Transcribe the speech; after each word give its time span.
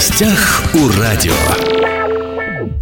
гостях 0.00 0.62
у 0.72 0.98
радио. 0.98 1.34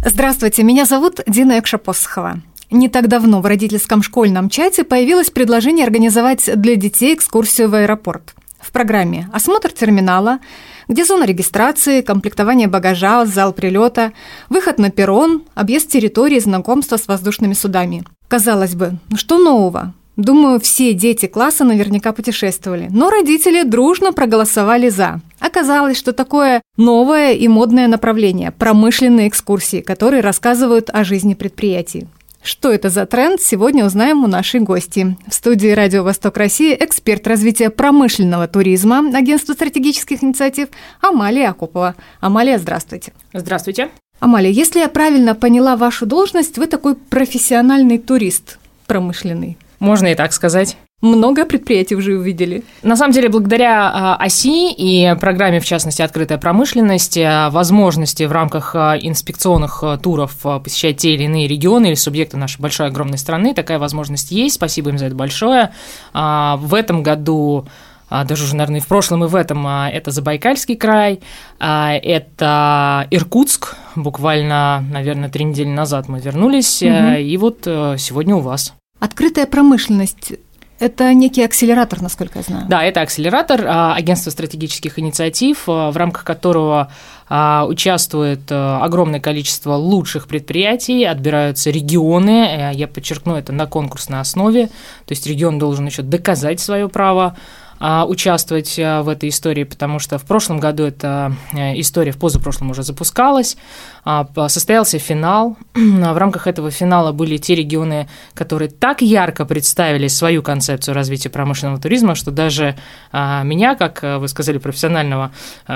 Здравствуйте, 0.05 0.63
меня 0.63 0.85
зовут 0.85 1.19
Дина 1.27 1.59
Экшапосхова. 1.59 2.39
Не 2.71 2.87
так 2.87 3.09
давно 3.09 3.41
в 3.41 3.45
родительском 3.45 4.01
школьном 4.01 4.49
чате 4.49 4.85
появилось 4.85 5.29
предложение 5.29 5.85
организовать 5.85 6.49
для 6.55 6.77
детей 6.77 7.13
экскурсию 7.13 7.69
в 7.69 7.75
аэропорт. 7.75 8.35
В 8.61 8.71
программе 8.71 9.27
«Осмотр 9.33 9.69
терминала», 9.73 10.39
где 10.87 11.03
зона 11.03 11.25
регистрации, 11.25 11.99
комплектование 11.99 12.69
багажа, 12.69 13.25
зал 13.25 13.51
прилета, 13.51 14.13
выход 14.47 14.79
на 14.79 14.89
перрон, 14.89 15.43
объезд 15.55 15.89
территории, 15.89 16.39
знакомство 16.39 16.95
с 16.95 17.09
воздушными 17.09 17.53
судами. 17.53 18.05
Казалось 18.29 18.75
бы, 18.75 18.93
ну 19.09 19.17
что 19.17 19.39
нового? 19.39 19.93
Думаю, 20.19 20.59
все 20.59 20.93
дети 20.93 21.27
класса 21.27 21.63
наверняка 21.63 22.11
путешествовали, 22.11 22.89
но 22.91 23.09
родители 23.09 23.63
дружно 23.63 24.11
проголосовали 24.11 24.89
«за». 24.89 25.21
Оказалось, 25.39 25.97
что 25.97 26.11
такое 26.11 26.61
новое 26.75 27.31
и 27.31 27.47
модное 27.47 27.87
направление– 27.87 28.51
промышленные 28.59 29.29
экскурсии, 29.29 29.79
которые 29.79 30.21
рассказывают 30.21 30.89
о 30.91 31.05
жизни 31.05 31.35
предприятий. 31.35 32.07
Что 32.43 32.69
это 32.69 32.89
за 32.89 33.05
тренд, 33.05 33.41
сегодня 33.41 33.85
узнаем 33.85 34.25
у 34.25 34.27
нашей 34.27 34.59
гости. 34.59 35.15
В 35.25 35.33
студии 35.33 35.69
«Радио 35.69 36.03
Восток 36.03 36.35
России» 36.35 36.75
эксперт 36.77 37.25
развития 37.25 37.69
промышленного 37.69 38.49
туризма 38.49 38.99
Агентства 39.17 39.53
стратегических 39.53 40.21
инициатив 40.21 40.67
Амалия 40.99 41.49
Акупова. 41.49 41.95
Амалия, 42.19 42.59
здравствуйте. 42.59 43.13
Здравствуйте. 43.31 43.89
Амалия, 44.19 44.51
если 44.51 44.79
я 44.79 44.89
правильно 44.89 45.33
поняла 45.33 45.77
вашу 45.77 46.05
должность, 46.05 46.57
вы 46.57 46.67
такой 46.67 46.95
профессиональный 46.95 47.99
турист 47.99 48.59
промышленный. 48.85 49.57
Можно 49.79 50.07
и 50.07 50.15
так 50.15 50.33
сказать. 50.33 50.77
Много 51.01 51.45
предприятий 51.45 51.95
уже 51.95 52.17
увидели. 52.17 52.63
На 52.83 52.97
самом 52.97 53.13
деле, 53.13 53.29
благодаря 53.29 53.89
а, 53.89 54.15
оси 54.17 54.73
и 54.73 55.15
программе, 55.17 55.61
в 55.61 55.65
частности, 55.65 56.01
«Открытая 56.01 56.37
промышленность», 56.37 57.17
а, 57.17 57.49
возможности 57.51 58.23
в 58.23 58.33
рамках 58.33 58.75
а, 58.75 58.97
инспекционных 58.99 59.81
туров 60.03 60.35
посещать 60.61 60.97
те 60.97 61.13
или 61.13 61.23
иные 61.23 61.47
регионы 61.47 61.87
или 61.87 61.93
субъекты 61.93 62.35
нашей 62.35 62.59
большой 62.59 62.87
огромной 62.87 63.17
страны, 63.17 63.53
такая 63.53 63.79
возможность 63.79 64.31
есть. 64.31 64.55
Спасибо 64.55 64.89
им 64.89 64.97
за 64.97 65.05
это 65.05 65.15
большое. 65.15 65.71
В 66.13 66.73
этом 66.75 67.01
году 67.01 67.65
даже 68.09 68.43
уже, 68.43 68.55
наверное, 68.55 68.79
и 68.79 68.83
в 68.83 68.87
прошлом, 68.87 69.23
и 69.23 69.27
в 69.27 69.35
этом, 69.35 69.67
это 69.67 70.11
Забайкальский 70.11 70.75
край, 70.75 71.19
это 71.59 73.07
Иркутск, 73.11 73.75
буквально, 73.95 74.83
наверное, 74.91 75.29
три 75.29 75.45
недели 75.45 75.69
назад 75.69 76.07
мы 76.07 76.19
вернулись, 76.19 76.81
угу. 76.81 76.91
и 77.19 77.37
вот 77.37 77.59
сегодня 77.63 78.35
у 78.35 78.39
вас. 78.39 78.73
Открытая 78.99 79.45
промышленность 79.45 80.33
это 80.79 81.13
некий 81.13 81.43
акселератор, 81.43 82.01
насколько 82.01 82.39
я 82.39 82.43
знаю. 82.43 82.65
Да, 82.69 82.83
это 82.83 83.01
акселератор 83.01 83.65
а, 83.67 83.95
агентства 83.95 84.31
стратегических 84.31 84.97
инициатив, 84.97 85.63
а, 85.67 85.91
в 85.91 85.97
рамках 85.97 86.23
которого 86.23 86.89
а, 87.27 87.65
участвует 87.67 88.49
огромное 88.49 89.19
количество 89.19 89.73
лучших 89.73 90.27
предприятий, 90.27 91.03
отбираются 91.03 91.69
регионы. 91.69 92.47
Э, 92.47 92.71
я 92.73 92.87
подчеркну 92.87 93.35
это 93.35 93.51
на 93.51 93.65
конкурсной 93.65 94.21
основе. 94.21 94.67
То 94.67 95.11
есть 95.11 95.27
регион 95.27 95.59
должен 95.59 95.85
еще 95.85 96.01
доказать 96.01 96.61
свое 96.61 96.87
право 96.87 97.35
участвовать 97.79 98.77
а, 98.77 99.03
в 99.03 99.09
этой 99.09 99.29
истории, 99.29 99.63
потому 99.63 99.99
что 99.99 100.17
в 100.17 100.25
прошлом 100.25 100.59
году 100.59 100.83
эта 100.83 101.33
э, 101.53 101.79
история 101.79 102.11
в 102.11 102.17
позапрошлом 102.17 102.71
уже 102.71 102.83
запускалась. 102.83 103.55
А, 104.03 104.27
состоялся 104.49 104.99
финал. 104.99 105.57
В 105.73 106.17
рамках 106.17 106.47
этого 106.47 106.71
финала 106.71 107.11
были 107.11 107.37
те 107.37 107.55
регионы, 107.55 108.09
которые 108.33 108.69
так 108.69 109.01
ярко 109.01 109.45
представили 109.45 110.07
свою 110.07 110.43
концепцию 110.43 110.93
развития 110.93 111.29
промышленного 111.29 111.79
туризма, 111.79 112.15
что 112.15 112.31
даже 112.31 112.75
меня, 113.13 113.75
как 113.75 114.03
э, 114.03 114.17
вы 114.17 114.27
сказали, 114.27 114.57
профессионального 114.57 115.31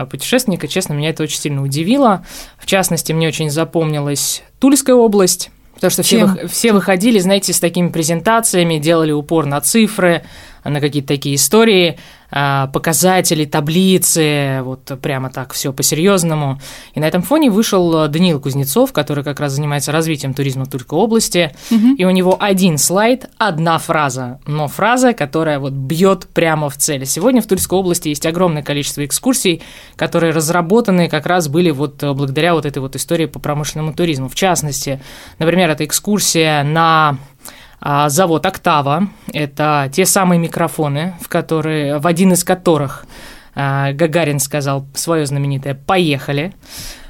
путешественника, 0.09 0.67
честно, 0.67 0.93
меня 0.93 1.09
это 1.09 1.23
очень 1.23 1.39
сильно 1.39 1.63
удивило. 1.63 2.25
В 2.57 2.65
частности, 2.65 3.13
мне 3.13 3.27
очень 3.27 3.49
запомнилась 3.49 4.43
Тульская 4.59 4.95
область, 4.95 5.51
Потому 5.73 5.91
что 5.91 6.03
все, 6.03 6.47
все 6.47 6.71
выходили, 6.71 7.19
знаете, 7.19 7.51
с 7.51 7.59
такими 7.59 7.89
презентациями, 7.89 8.77
делали 8.77 9.11
упор 9.11 9.45
на 9.45 9.59
цифры, 9.59 10.23
на 10.63 10.79
какие-то 10.79 11.09
такие 11.09 11.35
истории, 11.35 11.97
показатели, 12.33 13.45
таблицы, 13.45 14.61
вот 14.63 14.91
прямо 15.01 15.29
так 15.29 15.53
все 15.53 15.71
по-серьезному. 15.71 16.59
И 16.95 16.99
на 16.99 17.05
этом 17.05 17.21
фоне 17.21 17.51
вышел 17.51 18.07
Даниил 18.07 18.39
Кузнецов, 18.39 18.91
который 18.91 19.23
как 19.23 19.39
раз 19.39 19.53
занимается 19.53 19.91
развитием 19.91 20.33
туризма 20.33 20.65
в 20.65 20.69
Тульской 20.69 20.97
области, 20.97 21.55
угу. 21.69 21.93
и 21.95 22.05
у 22.05 22.09
него 22.09 22.35
один 22.39 22.79
слайд, 22.79 23.29
одна 23.37 23.77
фраза, 23.77 24.39
но 24.47 24.67
фраза, 24.67 25.13
которая 25.13 25.59
вот 25.59 25.73
бьет 25.73 26.27
прямо 26.33 26.69
в 26.69 26.77
цель. 26.77 27.05
Сегодня 27.05 27.41
в 27.41 27.45
Тульской 27.45 27.77
области 27.77 28.09
есть 28.09 28.25
огромное 28.25 28.63
количество 28.63 29.05
экскурсий, 29.05 29.61
которые 29.95 30.33
разработаны 30.33 31.09
как 31.09 31.27
раз 31.27 31.47
были 31.47 31.69
вот 31.69 32.01
благодаря 32.01 32.55
вот 32.55 32.65
этой 32.65 32.79
вот 32.79 32.95
истории 32.95 33.27
по 33.27 33.39
промышленному 33.39 33.93
туризму. 33.93 34.27
В 34.27 34.35
частности, 34.35 34.99
например, 35.37 35.69
это 35.69 35.85
экскурсия 35.85 36.63
на 36.63 36.93
а, 37.03 37.17
завод 38.07 38.45
«Октава». 38.45 39.07
Это 39.31 39.89
те 39.91 40.05
самые 40.05 40.39
микрофоны, 40.39 41.15
в, 41.21 41.27
которые, 41.27 41.99
в 41.99 42.07
один 42.07 42.33
из 42.33 42.43
которых 42.43 43.05
а, 43.55 43.91
Гагарин 43.91 44.39
сказал 44.39 44.85
свое 44.93 45.25
знаменитое 45.25 45.75
«Поехали». 45.75 46.53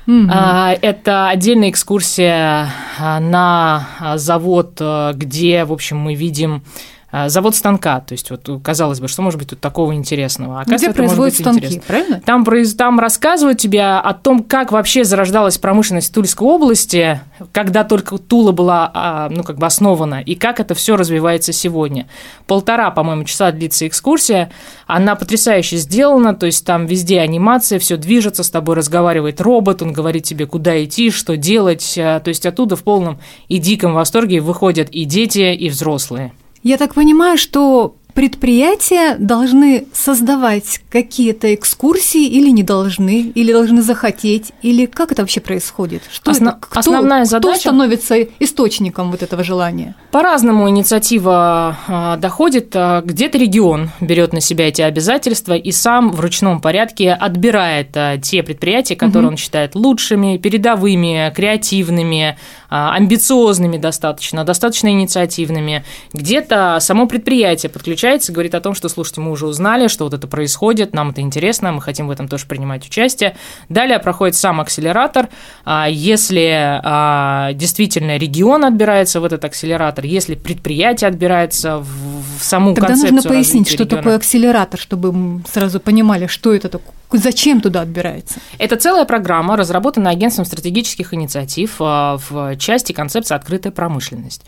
Mm-hmm. 0.06 0.80
Это 0.82 1.30
отдельная 1.30 1.70
экскурсия 1.70 2.68
на 3.00 3.88
завод, 4.16 4.82
где, 5.14 5.64
в 5.64 5.72
общем, 5.72 5.98
мы 5.98 6.16
видим 6.16 6.56
а, 6.56 6.93
завод 7.28 7.56
станка, 7.56 8.00
то 8.00 8.14
есть 8.14 8.32
вот 8.32 8.50
казалось 8.64 9.00
бы, 9.00 9.08
что 9.08 9.22
может 9.22 9.40
быть 9.40 9.50
тут 9.50 9.60
такого 9.60 9.94
интересного? 9.94 10.62
А 10.62 10.64
Где 10.66 10.92
производят 10.92 11.36
станки, 11.36 11.66
интересно. 11.66 11.84
правильно? 11.88 12.22
Там, 12.26 12.46
там 12.76 13.00
рассказывают 13.00 13.60
тебе 13.60 13.84
о 13.84 14.14
том, 14.14 14.44
как 14.44 14.72
вообще 14.72 15.04
зарождалась 15.04 15.58
промышленность 15.58 16.14
Тульской 16.14 16.48
области, 16.48 17.22
когда 17.52 17.84
только 17.84 18.18
Тула 18.18 18.52
была, 18.52 18.90
а, 18.94 19.30
ну, 19.30 19.44
как 19.44 19.58
бы 19.58 19.66
основана, 19.66 20.22
и 20.22 20.36
как 20.36 20.60
это 20.60 20.74
все 20.74 20.96
развивается 20.96 21.54
сегодня. 21.54 22.08
Полтора, 22.48 22.92
по-моему, 22.92 23.26
часа 23.26 23.52
длится 23.52 23.88
экскурсия, 23.88 24.52
она 24.88 25.16
потрясающе 25.16 25.78
сделана, 25.78 26.34
то 26.34 26.46
есть 26.46 26.66
там 26.66 26.86
везде 26.86 27.20
анимация, 27.20 27.80
все 27.80 27.98
движется, 27.98 28.44
с 28.44 28.50
тобой 28.50 28.76
разговаривает 28.76 29.40
робот, 29.40 29.82
он 29.82 29.94
говорит 29.94 30.24
тебе, 30.24 30.46
куда 30.46 30.84
идти, 30.84 31.12
что 31.12 31.38
делать, 31.38 31.96
а, 31.98 32.20
то 32.20 32.30
есть 32.30 32.46
оттуда 32.46 32.76
в 32.76 32.84
полном 32.84 33.20
и 33.48 33.60
диком 33.60 33.94
восторге 33.94 34.40
выходят 34.40 34.90
и 34.90 35.06
дети, 35.06 35.54
и 35.54 35.70
взрослые. 35.70 36.34
Я 36.64 36.78
так 36.78 36.94
понимаю, 36.94 37.38
что 37.38 37.98
предприятия 38.14 39.16
должны 39.18 39.86
создавать 39.92 40.82
какие-то 40.90 41.54
экскурсии 41.54 42.26
или 42.26 42.50
не 42.50 42.64
должны, 42.64 43.32
или 43.34 43.52
должны 43.52 43.82
захотеть, 43.82 44.52
или 44.62 44.86
как 44.86 45.12
это 45.12 45.24
вообще 45.24 45.42
происходит? 45.42 46.04
Что 46.12 46.32
Осно- 46.32 46.50
это? 46.50 46.60
Кто, 46.62 46.80
основная 46.80 47.26
задача... 47.26 47.54
Кто 47.54 47.70
становится 47.70 48.16
источником 48.40 49.12
вот 49.12 49.24
этого 49.24 49.44
желания? 49.44 49.96
По-разному 50.12 50.70
инициатива 50.70 51.78
а, 51.88 52.18
доходит. 52.18 52.76
А, 52.76 53.02
где-то 53.02 53.38
регион 53.38 53.90
берет 54.00 54.34
на 54.34 54.42
себя 54.42 54.68
эти 54.68 54.82
обязательства 54.82 55.54
и 55.54 55.72
сам 55.72 56.12
в 56.12 56.20
ручном 56.20 56.62
порядке 56.62 57.14
отбирает 57.14 57.96
а, 57.96 58.18
те 58.18 58.44
предприятия, 58.44 58.96
которые 58.96 59.28
угу. 59.28 59.34
он 59.34 59.38
считает 59.38 59.76
лучшими, 59.76 60.38
передовыми, 60.38 61.34
креативными, 61.36 62.38
амбициозными 62.74 63.78
достаточно, 63.78 64.44
достаточно 64.44 64.88
инициативными. 64.88 65.84
Где-то 66.14 66.78
само 66.80 67.06
предприятие 67.06 67.70
подключается 67.70 68.32
говорит 68.32 68.56
о 68.56 68.62
том, 68.62 68.74
что, 68.74 68.90
слушайте, 68.90 69.22
мы 69.22 69.32
уже 69.32 69.46
узнали, 69.46 69.88
что 69.88 70.06
вот 70.06 70.14
это 70.14 70.28
происходит, 70.28 70.94
нам 70.94 71.12
это 71.12 71.22
интересно, 71.22 71.72
мы 71.72 71.82
хотим 71.82 72.08
в 72.08 72.12
этом 72.12 72.28
тоже 72.28 72.46
принимать 72.48 72.86
участие. 72.86 73.36
Далее 73.70 74.00
проходит 74.00 74.36
сам 74.36 74.60
акселератор. 74.60 75.30
А, 75.66 75.88
если 75.88 76.80
а, 76.84 77.54
действительно 77.54 78.18
регион 78.18 78.66
отбирается 78.66 79.22
в 79.22 79.26
этот 79.26 79.46
акселератор, 79.46 80.06
если 80.06 80.36
предприятие 80.36 81.10
отбирается 81.10 81.78
в 81.80 82.42
саму 82.42 82.74
Тогда 82.74 82.88
концепцию 82.88 83.16
нужно 83.16 83.30
пояснить, 83.30 83.68
что 83.68 83.84
региона. 83.84 84.02
такое 84.02 84.16
акселератор, 84.16 84.80
чтобы 84.80 85.12
мы 85.12 85.44
сразу 85.48 85.80
понимали, 85.80 86.28
что 86.28 86.54
это 86.54 86.70
такое 86.70 86.94
Зачем 87.14 87.62
туда 87.62 87.82
отбирается? 87.82 88.40
Это 88.58 88.76
целая 88.76 89.06
программа, 89.06 89.56
разработанная 89.56 90.12
агентством 90.12 90.46
стратегических 90.46 91.14
инициатив 91.14 91.76
а, 91.80 92.18
в 92.18 92.56
части 92.64 92.94
концепции 92.94 93.36
«Открытая 93.36 93.72
промышленность». 93.72 94.44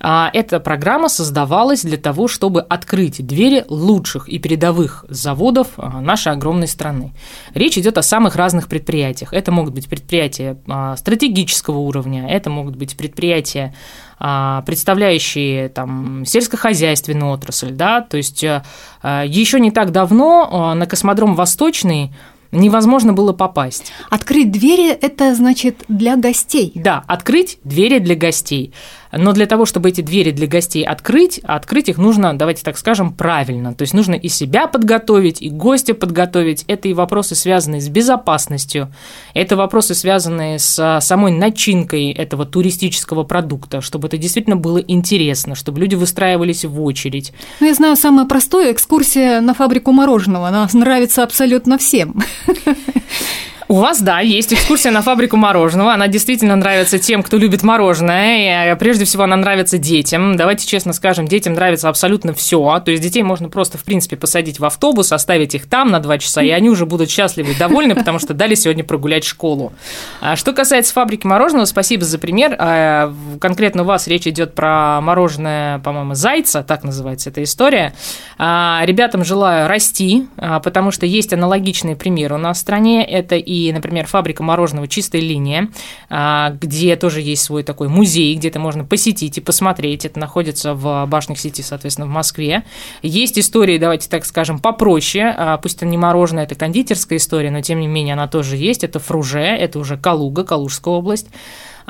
А, 0.00 0.30
эта 0.32 0.60
программа 0.60 1.08
создавалась 1.08 1.82
для 1.82 1.96
того, 1.96 2.28
чтобы 2.28 2.62
открыть 2.62 3.24
двери 3.26 3.64
лучших 3.68 4.28
и 4.28 4.38
передовых 4.38 5.04
заводов 5.08 5.68
а, 5.76 6.00
нашей 6.00 6.32
огромной 6.32 6.68
страны. 6.68 7.12
Речь 7.54 7.78
идет 7.78 7.98
о 7.98 8.02
самых 8.02 8.36
разных 8.36 8.68
предприятиях. 8.68 9.32
Это 9.32 9.52
могут 9.52 9.74
быть 9.74 9.88
предприятия 9.88 10.56
стратегического 10.96 11.78
уровня, 11.78 12.28
это 12.28 12.50
могут 12.50 12.76
быть 12.76 12.96
предприятия 12.96 13.74
представляющие 14.18 15.70
там 15.70 16.26
сельскохозяйственную 16.26 17.32
отрасль, 17.32 17.70
да, 17.70 18.02
то 18.02 18.18
есть 18.18 18.42
еще 18.42 19.60
не 19.60 19.70
так 19.70 19.92
давно 19.92 20.74
на 20.74 20.84
космодром 20.84 21.34
Восточный 21.34 22.12
невозможно 22.52 23.12
было 23.12 23.32
попасть. 23.32 23.92
Открыть 24.08 24.50
двери– 24.50 24.88
это 25.00 25.34
значит 25.34 25.84
для 25.88 26.16
гостей? 26.16 26.72
Да, 26.74 27.04
открыть 27.06 27.58
двери 27.64 27.98
для 27.98 28.14
гостей. 28.14 28.72
Но 29.12 29.32
для 29.32 29.46
того, 29.46 29.66
чтобы 29.66 29.88
эти 29.88 30.00
двери 30.00 30.30
для 30.30 30.46
гостей 30.46 30.84
открыть, 30.84 31.40
открыть 31.42 31.88
их 31.88 31.98
нужно, 31.98 32.36
давайте 32.36 32.62
так 32.62 32.78
скажем, 32.78 33.12
правильно. 33.12 33.74
То 33.74 33.82
есть 33.82 33.94
нужно 33.94 34.14
и 34.14 34.28
себя 34.28 34.66
подготовить, 34.66 35.42
и 35.42 35.50
гостя 35.50 35.94
подготовить. 35.94 36.64
Это 36.68 36.88
и 36.88 36.94
вопросы, 36.94 37.34
связанные 37.34 37.80
с 37.80 37.88
безопасностью, 37.88 38.92
это 39.34 39.56
вопросы, 39.56 39.94
связанные 39.94 40.58
с 40.58 41.00
самой 41.00 41.32
начинкой 41.32 42.12
этого 42.12 42.46
туристического 42.46 43.24
продукта, 43.24 43.80
чтобы 43.80 44.08
это 44.08 44.16
действительно 44.16 44.56
было 44.56 44.78
интересно, 44.78 45.54
чтобы 45.54 45.80
люди 45.80 45.94
выстраивались 45.94 46.64
в 46.64 46.80
очередь. 46.82 47.32
Ну, 47.60 47.66
я 47.66 47.74
знаю 47.74 47.96
самое 47.96 48.26
простое– 48.28 48.72
экскурсия 48.72 49.40
на 49.40 49.54
фабрику 49.54 49.92
мороженого. 49.92 50.48
Она 50.48 50.68
нравится 50.72 51.22
абсолютно 51.22 51.78
всем. 51.78 52.22
У 53.70 53.74
вас, 53.74 54.02
да, 54.02 54.18
есть 54.18 54.52
экскурсия 54.52 54.90
на 54.90 55.00
фабрику 55.00 55.36
мороженого. 55.36 55.94
Она 55.94 56.08
действительно 56.08 56.56
нравится 56.56 56.98
тем, 56.98 57.22
кто 57.22 57.36
любит 57.36 57.62
мороженое. 57.62 58.38
И, 58.38 58.72
э, 58.72 58.74
прежде 58.74 59.04
всего, 59.04 59.22
она 59.22 59.36
нравится 59.36 59.78
детям. 59.78 60.36
Давайте 60.36 60.66
честно 60.66 60.92
скажем, 60.92 61.28
детям 61.28 61.52
нравится 61.52 61.88
абсолютно 61.88 62.34
все. 62.34 62.82
То 62.84 62.90
есть 62.90 63.00
детей 63.00 63.22
можно 63.22 63.48
просто, 63.48 63.78
в 63.78 63.84
принципе, 63.84 64.16
посадить 64.16 64.58
в 64.58 64.64
автобус, 64.64 65.12
оставить 65.12 65.54
их 65.54 65.68
там 65.68 65.92
на 65.92 66.00
два 66.00 66.18
часа, 66.18 66.42
и 66.42 66.48
они 66.50 66.68
уже 66.68 66.84
будут 66.84 67.10
счастливы 67.10 67.52
и 67.52 67.54
довольны, 67.54 67.94
потому 67.94 68.18
что 68.18 68.34
дали 68.34 68.56
сегодня 68.56 68.82
прогулять 68.82 69.22
школу. 69.22 69.72
А 70.20 70.34
что 70.34 70.52
касается 70.52 70.92
фабрики 70.92 71.24
мороженого, 71.24 71.64
спасибо 71.66 72.04
за 72.04 72.18
пример. 72.18 72.56
А, 72.58 73.14
конкретно 73.40 73.82
у 73.82 73.84
вас 73.84 74.08
речь 74.08 74.26
идет 74.26 74.52
про 74.52 75.00
мороженое, 75.00 75.78
по-моему, 75.78 76.16
зайца, 76.16 76.64
так 76.64 76.82
называется 76.82 77.30
эта 77.30 77.44
история. 77.44 77.94
А, 78.36 78.82
ребятам 78.84 79.24
желаю 79.24 79.68
расти, 79.68 80.26
потому 80.64 80.90
что 80.90 81.06
есть 81.06 81.32
аналогичные 81.32 81.94
примеры 81.94 82.34
у 82.34 82.38
нас 82.38 82.58
в 82.58 82.60
стране. 82.62 83.04
Это 83.04 83.36
и 83.36 83.59
например, 83.72 84.06
фабрика 84.06 84.42
мороженого 84.42 84.88
«Чистая 84.88 85.20
линия», 85.20 85.68
а, 86.08 86.50
где 86.60 86.96
тоже 86.96 87.20
есть 87.20 87.42
свой 87.42 87.62
такой 87.62 87.88
музей, 87.88 88.34
где 88.36 88.48
это 88.48 88.58
можно 88.58 88.84
посетить 88.84 89.38
и 89.38 89.40
посмотреть. 89.40 90.04
Это 90.04 90.18
находится 90.18 90.74
в 90.74 91.06
башнях 91.06 91.38
сети, 91.38 91.62
соответственно, 91.62 92.06
в 92.06 92.10
Москве. 92.10 92.64
Есть 93.02 93.38
истории, 93.38 93.78
давайте 93.78 94.08
так 94.08 94.24
скажем, 94.24 94.58
попроще. 94.58 95.34
А, 95.36 95.58
пусть 95.58 95.76
это 95.76 95.86
не 95.86 95.98
мороженое, 95.98 96.44
это 96.44 96.54
кондитерская 96.54 97.18
история, 97.18 97.50
но 97.50 97.60
тем 97.60 97.80
не 97.80 97.86
менее 97.86 98.14
она 98.14 98.28
тоже 98.28 98.56
есть. 98.56 98.84
Это 98.84 98.98
Фруже, 98.98 99.40
это 99.40 99.78
уже 99.78 99.96
Калуга, 99.96 100.44
Калужская 100.44 100.94
область. 100.94 101.28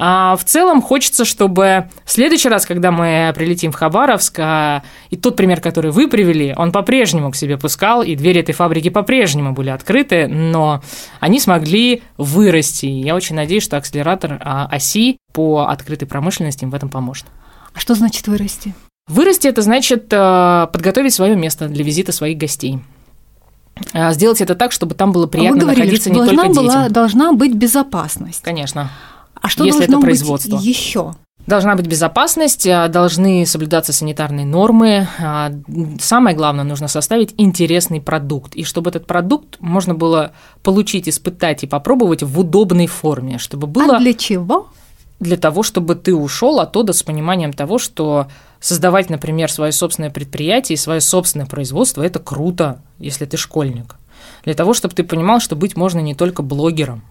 А 0.03 0.35
в 0.35 0.45
целом 0.45 0.81
хочется, 0.81 1.27
чтобы 1.27 1.91
в 2.07 2.11
следующий 2.11 2.49
раз, 2.49 2.65
когда 2.65 2.91
мы 2.91 3.35
прилетим 3.37 3.71
в 3.71 3.75
Хабаровск, 3.75 4.39
а, 4.39 4.83
и 5.11 5.17
тот 5.19 5.37
пример, 5.37 5.61
который 5.61 5.91
вы 5.91 6.09
привели, 6.09 6.55
он 6.57 6.73
по-прежнему 6.73 7.31
к 7.31 7.37
себе 7.37 7.59
пускал, 7.59 8.03
и 8.03 8.17
двери 8.17 8.41
этой 8.41 8.55
фабрики 8.55 8.89
по-прежнему 8.89 9.53
были 9.53 9.69
открыты, 9.69 10.27
но 10.27 10.83
они 11.21 11.39
смогли 11.39 12.03
вырасти. 12.17 12.87
Я 12.87 13.15
очень 13.15 13.37
надеюсь, 13.37 13.63
что 13.63 13.77
акселератор 13.77 14.41
а, 14.43 14.69
оси 14.73 15.19
по 15.35 15.67
открытой 15.69 16.09
промышленности 16.09 16.65
им 16.65 16.71
в 16.71 16.75
этом 16.75 16.89
поможет. 16.89 17.27
А 17.75 17.79
что 17.79 17.95
значит 17.95 18.27
вырасти? 18.27 18.75
Вырасти– 19.07 19.49
это 19.49 19.61
значит 19.61 20.07
а, 20.13 20.69
подготовить 20.69 21.13
свое 21.13 21.37
место 21.37 21.69
для 21.69 21.85
визита 21.85 22.13
своих 22.13 22.39
гостей 22.39 22.79
сделать 24.11 24.43
это 24.43 24.55
так, 24.55 24.73
чтобы 24.73 24.95
там 24.95 25.11
было 25.11 25.27
приятно 25.27 25.55
Вы 25.55 25.61
говорили, 25.63 25.85
находиться 25.85 26.11
что 26.11 26.21
не 26.21 26.27
только 26.27 26.53
была, 26.53 26.65
детям. 26.65 26.93
Должна 26.93 27.33
быть 27.33 27.55
безопасность. 27.55 28.43
Конечно. 28.43 28.91
А 29.35 29.49
что 29.49 29.65
если 29.65 29.81
должно 29.81 29.99
это 29.99 30.03
производство. 30.03 30.57
быть 30.57 30.65
еще? 30.65 31.15
Должна 31.47 31.75
быть 31.75 31.87
безопасность, 31.87 32.67
а, 32.67 32.89
должны 32.89 33.47
соблюдаться 33.47 33.93
санитарные 33.93 34.47
нормы. 34.47 35.09
А, 35.19 35.51
самое 35.99 36.37
главное, 36.37 36.65
нужно 36.65 36.87
составить 36.87 37.35
интересный 37.39 38.01
продукт. 38.01 38.55
И 38.55 38.63
чтобы 38.63 38.91
этот 38.91 39.07
продукт 39.07 39.57
можно 39.59 39.95
было 39.95 40.33
получить, 40.63 41.09
испытать 41.09 41.65
и 41.65 41.67
попробовать 41.67 42.23
в 42.23 42.39
удобной 42.39 42.87
форме. 42.87 43.39
Чтобы 43.39 43.67
было... 43.67 43.97
А 43.97 44.01
для 44.01 44.15
чего? 44.15 44.69
Для 45.19 45.37
того, 45.37 45.63
чтобы 45.63 45.97
ты 45.97 46.15
ушел 46.15 46.61
оттуда 46.61 46.93
с 46.93 47.03
пониманием 47.03 47.53
того, 47.53 47.79
что 47.79 48.29
создавать, 48.61 49.11
например, 49.11 49.51
свое 49.51 49.73
собственное 49.73 50.11
предприятие 50.11 50.75
и 50.75 50.79
свое 50.79 51.01
собственное 51.01 51.47
производство– 51.47 52.03
это 52.05 52.19
круто, 52.19 52.83
если 52.99 53.25
ты 53.25 53.37
школьник. 53.37 53.97
Для 54.45 54.55
того, 54.55 54.73
чтобы 54.75 54.95
ты 54.95 55.05
понимал, 55.05 55.41
что 55.41 55.57
быть 55.57 55.77
можно 55.77 55.99
не 55.99 56.15
только 56.15 56.43
блогером, 56.43 57.03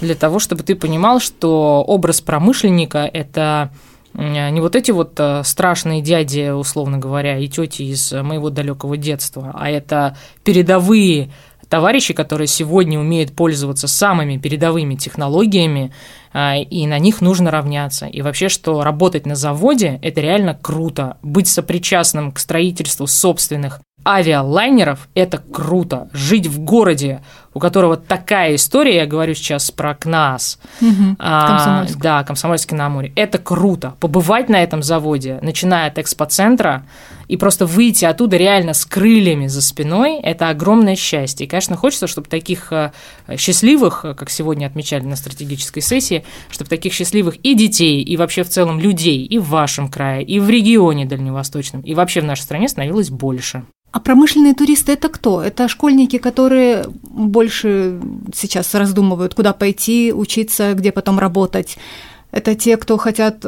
для 0.00 0.14
того, 0.14 0.38
чтобы 0.38 0.62
ты 0.62 0.74
понимал, 0.74 1.20
что 1.20 1.84
образ 1.86 2.20
промышленника– 2.20 3.08
это 3.12 3.70
не 4.14 4.60
вот 4.60 4.76
эти 4.76 4.92
вот 4.92 5.14
э, 5.18 5.42
страшные 5.44 6.00
дяди, 6.00 6.50
условно 6.50 6.98
говоря, 6.98 7.36
и 7.36 7.48
тети 7.48 7.82
из 7.82 8.12
моего 8.12 8.48
далекого 8.48 8.96
детства, 8.96 9.50
а 9.54 9.68
это 9.68 10.16
передовые 10.44 11.30
товарищи, 11.68 12.14
которые 12.14 12.46
сегодня 12.46 13.00
умеют 13.00 13.34
пользоваться 13.34 13.88
самыми 13.88 14.36
передовыми 14.36 14.94
технологиями, 14.94 15.92
а, 16.32 16.56
и 16.56 16.86
на 16.86 17.00
них 17.00 17.20
нужно 17.20 17.50
равняться. 17.50 18.06
И 18.06 18.22
вообще, 18.22 18.48
что 18.48 18.84
работать 18.84 19.26
на 19.26 19.34
заводе– 19.34 19.98
это 20.02 20.20
реально 20.20 20.54
круто. 20.54 21.16
Быть 21.22 21.48
сопричастным 21.48 22.30
к 22.30 22.38
строительству 22.38 23.08
собственных 23.08 23.80
авиалайнеров– 24.06 25.08
это 25.14 25.38
круто. 25.38 26.08
Жить 26.12 26.46
в 26.46 26.60
городе, 26.60 27.22
у 27.54 27.60
которого 27.60 27.96
такая 27.96 28.56
история, 28.56 28.96
я 28.96 29.06
говорю 29.06 29.34
сейчас 29.34 29.70
про 29.70 29.94
КНАС, 29.94 30.58
угу. 30.80 31.16
а, 31.18 31.86
да, 31.96 32.24
Комсомольский 32.24 32.76
на 32.76 32.86
Амуре, 32.86 33.12
это 33.16 33.38
круто. 33.38 33.94
Побывать 34.00 34.48
на 34.48 34.62
этом 34.62 34.82
заводе, 34.82 35.38
начиная 35.40 35.88
от 35.88 35.98
экспоцентра, 35.98 36.84
и 37.28 37.36
просто 37.36 37.64
выйти 37.66 38.04
оттуда 38.04 38.36
реально 38.36 38.74
с 38.74 38.84
крыльями 38.84 39.46
за 39.46 39.62
спиной– 39.62 40.20
это 40.22 40.50
огромное 40.50 40.96
счастье. 40.96 41.46
И, 41.46 41.48
конечно, 41.48 41.76
хочется, 41.76 42.06
чтобы 42.06 42.28
таких 42.28 42.72
э, 42.72 42.92
счастливых, 43.36 44.02
как 44.02 44.28
сегодня 44.30 44.66
отмечали 44.66 45.04
на 45.04 45.16
стратегической 45.16 45.80
сессии, 45.80 46.24
чтобы 46.50 46.68
таких 46.68 46.92
счастливых 46.92 47.36
и 47.36 47.54
детей, 47.54 48.02
и 48.02 48.16
вообще 48.16 48.42
в 48.42 48.50
целом 48.50 48.78
людей 48.78 49.24
и 49.24 49.38
в 49.38 49.48
вашем 49.48 49.88
крае, 49.88 50.22
и 50.24 50.38
в 50.38 50.50
регионе 50.50 51.06
дальневосточном, 51.06 51.80
и 51.82 51.94
вообще 51.94 52.20
в 52.20 52.24
нашей 52.24 52.42
стране 52.42 52.68
становилось 52.68 53.10
больше. 53.10 53.64
А 53.94 54.00
промышленные 54.00 54.54
туристы 54.54 54.94
это 54.94 55.08
кто? 55.08 55.40
Это 55.40 55.68
школьники, 55.68 56.18
которые 56.18 56.84
больше 57.04 58.00
сейчас 58.34 58.74
раздумывают, 58.74 59.34
куда 59.34 59.52
пойти, 59.52 60.12
учиться, 60.12 60.74
где 60.74 60.90
потом 60.90 61.20
работать. 61.20 61.78
Это 62.32 62.56
те, 62.56 62.76
кто 62.76 62.96
хотят 62.96 63.46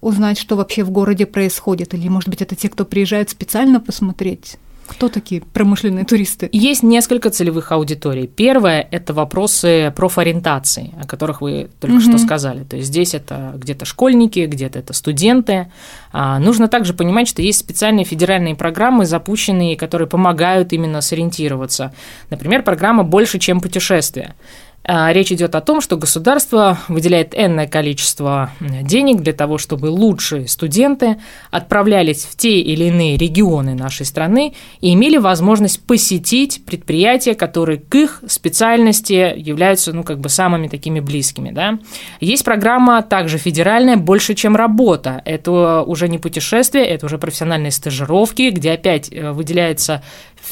узнать, 0.00 0.36
что 0.36 0.56
вообще 0.56 0.82
в 0.82 0.90
городе 0.90 1.26
происходит, 1.26 1.94
или, 1.94 2.08
может 2.08 2.28
быть, 2.28 2.42
это 2.42 2.56
те, 2.56 2.68
кто 2.68 2.84
приезжает 2.84 3.30
специально 3.30 3.78
посмотреть 3.78 4.56
кто 4.86 5.08
такие 5.08 5.40
промышленные 5.40 6.04
туристы? 6.04 6.48
Есть 6.52 6.82
несколько 6.82 7.30
целевых 7.30 7.72
аудиторий. 7.72 8.26
Первое– 8.26 8.86
это 8.90 9.14
вопросы 9.14 9.92
профориентации, 9.96 10.94
о 11.00 11.06
которых 11.06 11.40
вы 11.40 11.70
только 11.80 11.96
угу. 11.96 12.02
что 12.02 12.18
сказали. 12.18 12.64
То 12.64 12.76
есть 12.76 12.88
здесь 12.88 13.14
это 13.14 13.54
где-то 13.56 13.84
школьники, 13.84 14.40
где-то 14.46 14.78
это 14.78 14.92
студенты. 14.92 15.70
А, 16.12 16.38
нужно 16.38 16.68
также 16.68 16.94
понимать, 16.94 17.28
что 17.28 17.42
есть 17.42 17.58
специальные 17.58 18.04
федеральные 18.04 18.54
программы, 18.54 19.06
запущенные, 19.06 19.76
которые 19.76 20.08
помогают 20.08 20.72
именно 20.72 21.00
сориентироваться. 21.00 21.94
Например, 22.30 22.62
программа 22.62 23.04
«Больше, 23.04 23.38
чем 23.38 23.60
путешествие». 23.60 24.34
А, 24.86 25.12
речь 25.12 25.32
идет 25.32 25.54
о 25.54 25.62
том, 25.62 25.80
что 25.80 25.96
государство 25.96 26.78
выделяет 26.88 27.34
энное 27.34 27.66
количество 27.66 28.50
денег 28.60 29.22
для 29.22 29.32
того, 29.32 29.56
чтобы 29.56 29.86
лучшие 29.86 30.46
студенты 30.46 31.16
отправлялись 31.50 32.24
в 32.24 32.36
те 32.36 32.60
или 32.60 32.84
иные 32.84 33.16
регионы 33.16 33.74
нашей 33.74 34.04
страны 34.04 34.52
и 34.80 34.92
имели 34.92 35.16
возможность 35.16 35.82
посетить 35.86 36.64
предприятия, 36.66 37.34
которые 37.34 37.78
к 37.78 37.94
их 37.94 38.22
специальности 38.26 39.32
являются 39.36 39.94
ну, 39.94 40.02
как 40.02 40.20
бы 40.20 40.28
самыми 40.28 40.68
такими 40.68 41.00
близкими. 41.00 41.50
Да? 41.50 41.78
Есть 42.20 42.44
программа 42.44 43.00
также 43.02 43.38
федеральная 43.38 43.96
«Больше, 43.96 44.34
чем 44.34 44.54
работа». 44.54 45.22
Это 45.24 45.82
уже 45.82 46.08
не 46.08 46.18
путешествие, 46.18 46.84
это 46.84 47.06
уже 47.06 47.16
профессиональные 47.16 47.70
стажировки, 47.70 48.50
где 48.50 48.72
опять 48.72 49.10
э, 49.10 49.32
выделяется 49.32 50.02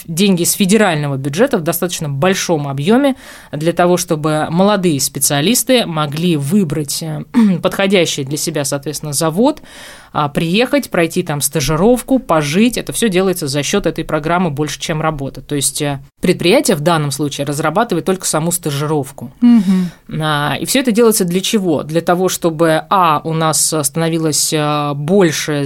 деньги 0.04 0.44
с 0.44 0.52
федерального 0.52 1.16
бюджета 1.16 1.58
в 1.58 1.62
достаточно 1.62 2.08
большом 2.08 2.68
объеме 2.68 3.16
для 3.50 3.72
того, 3.72 3.96
чтобы 3.96 4.46
молодые 4.50 5.00
специалисты 5.00 5.86
могли 5.86 6.36
выбрать 6.36 7.02
э, 7.02 7.24
подходящий 7.62 8.24
для 8.24 8.36
себя, 8.36 8.64
соответственно, 8.64 9.12
завод, 9.12 9.62
а, 10.12 10.28
приехать, 10.28 10.90
пройти 10.90 11.22
там 11.22 11.40
стажировку, 11.40 12.18
пожить. 12.18 12.76
Это 12.76 12.92
все 12.92 13.08
делается 13.08 13.48
за 13.48 13.62
счет 13.62 13.86
этой 13.86 14.04
программы 14.04 14.50
больше, 14.50 14.78
чем 14.78 15.00
работа. 15.00 15.40
То 15.40 15.54
есть 15.54 15.80
э, 15.80 16.00
предприятие 16.20 16.76
в 16.76 16.80
данном 16.80 17.10
случае 17.10 17.46
разрабатывает 17.46 18.04
только 18.04 18.26
саму 18.26 18.52
стажировку. 18.52 19.32
Угу. 19.40 20.14
И 20.60 20.64
все 20.66 20.80
это 20.80 20.92
делается 20.92 21.24
для 21.24 21.40
чего? 21.40 21.82
Для 21.82 22.02
того, 22.02 22.28
чтобы, 22.28 22.84
а, 22.90 23.22
у 23.24 23.32
нас 23.32 23.74
становилось 23.82 24.52
э, 24.52 24.92
больше 24.94 25.64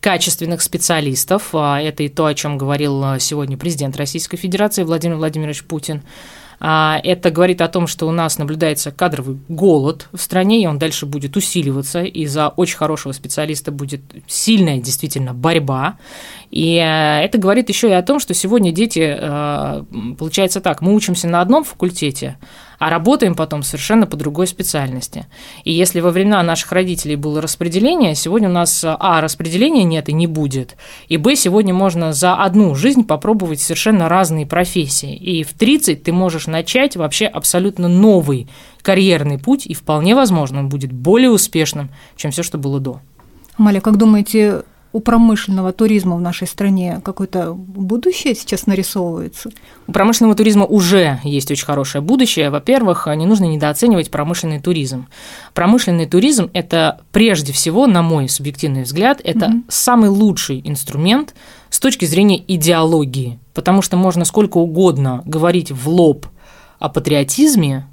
качественных 0.00 0.62
специалистов. 0.62 1.50
А, 1.52 1.80
это 1.80 2.02
и 2.02 2.08
то, 2.08 2.26
о 2.26 2.34
чем 2.34 2.56
говорил 2.56 3.18
сегодня 3.18 3.56
президент 3.56 3.96
Российской 3.96 4.36
Федерации 4.36 4.82
Владимир 4.82 5.16
Владимирович 5.16 5.64
Путин. 5.64 6.02
Это 6.64 7.30
говорит 7.32 7.60
о 7.60 7.68
том, 7.68 7.88
что 7.88 8.06
у 8.06 8.12
нас 8.12 8.38
наблюдается 8.38 8.92
кадровый 8.92 9.38
голод 9.48 10.08
в 10.12 10.20
стране, 10.20 10.62
и 10.62 10.66
он 10.66 10.78
дальше 10.78 11.06
будет 11.06 11.36
усиливаться, 11.36 12.02
и 12.02 12.24
за 12.26 12.48
очень 12.48 12.76
хорошего 12.76 13.12
специалиста 13.12 13.72
будет 13.72 14.02
сильная 14.28 14.78
действительно 14.78 15.34
борьба. 15.34 15.96
И 16.52 16.76
э, 16.76 17.24
это 17.24 17.38
говорит 17.38 17.68
еще 17.68 17.88
и 17.88 17.92
о 17.92 18.02
том, 18.02 18.20
что 18.20 18.32
сегодня 18.34 18.70
дети, 18.70 19.16
э, 19.18 19.84
получается 20.16 20.60
так, 20.60 20.82
мы 20.82 20.94
учимся 20.94 21.26
на 21.26 21.40
одном 21.40 21.64
факультете, 21.64 22.36
а 22.82 22.90
работаем 22.90 23.36
потом 23.36 23.62
совершенно 23.62 24.08
по 24.08 24.16
другой 24.16 24.48
специальности. 24.48 25.26
И 25.62 25.72
если 25.72 26.00
во 26.00 26.10
времена 26.10 26.42
наших 26.42 26.72
родителей 26.72 27.14
было 27.14 27.40
распределение, 27.40 28.16
сегодня 28.16 28.48
у 28.48 28.52
нас, 28.52 28.84
а, 28.84 29.20
распределения 29.20 29.84
нет 29.84 30.08
и 30.08 30.12
не 30.12 30.26
будет, 30.26 30.74
и, 31.06 31.16
б, 31.16 31.36
сегодня 31.36 31.72
можно 31.72 32.12
за 32.12 32.34
одну 32.34 32.74
жизнь 32.74 33.04
попробовать 33.04 33.60
совершенно 33.60 34.08
разные 34.08 34.46
профессии. 34.46 35.14
И 35.14 35.44
в 35.44 35.52
30 35.52 36.02
ты 36.02 36.12
можешь 36.12 36.48
начать 36.48 36.96
вообще 36.96 37.26
абсолютно 37.26 37.86
новый 37.86 38.48
карьерный 38.82 39.38
путь, 39.38 39.64
и 39.64 39.74
вполне 39.74 40.16
возможно 40.16 40.58
он 40.58 40.68
будет 40.68 40.90
более 40.90 41.30
успешным, 41.30 41.88
чем 42.16 42.32
все, 42.32 42.42
что 42.42 42.58
было 42.58 42.80
до. 42.80 42.98
Маля, 43.58 43.80
как 43.80 43.96
думаете, 43.96 44.64
у 44.92 45.00
промышленного 45.00 45.72
туризма 45.72 46.16
в 46.16 46.20
нашей 46.20 46.46
стране 46.46 47.00
какое-то 47.04 47.54
будущее 47.54 48.34
сейчас 48.34 48.66
нарисовывается? 48.66 49.50
У 49.86 49.92
промышленного 49.92 50.34
туризма 50.34 50.66
уже 50.66 51.20
есть 51.24 51.50
очень 51.50 51.64
хорошее 51.64 52.02
будущее. 52.02 52.50
Во-первых, 52.50 53.06
не 53.16 53.26
нужно 53.26 53.44
недооценивать 53.44 54.10
промышленный 54.10 54.60
туризм. 54.60 55.06
Промышленный 55.54 56.06
туризм– 56.06 56.50
это 56.52 57.00
прежде 57.12 57.52
всего, 57.52 57.86
на 57.86 58.02
мой 58.02 58.28
субъективный 58.28 58.82
взгляд, 58.82 59.20
это 59.24 59.46
угу. 59.46 59.62
самый 59.68 60.10
лучший 60.10 60.60
инструмент 60.64 61.34
с 61.70 61.80
точки 61.80 62.04
зрения 62.04 62.42
идеологии, 62.46 63.38
потому 63.54 63.82
что 63.82 63.96
можно 63.96 64.24
сколько 64.24 64.58
угодно 64.58 65.22
говорить 65.24 65.70
в 65.70 65.88
лоб 65.88 66.26
о 66.78 66.88
патриотизме, 66.88 67.86